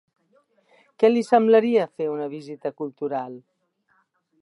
[1.03, 3.41] Què li semblaria fer una visita cultural?